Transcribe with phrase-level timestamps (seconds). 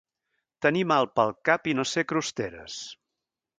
[0.65, 2.81] Tenir mal pel cap i no ser crosteres.